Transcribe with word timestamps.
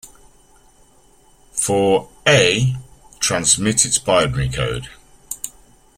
For 1.51 2.09
"a" 2.27 2.75
transmit 3.19 3.85
its 3.85 3.99
binary 3.99 4.49
code. 4.49 4.87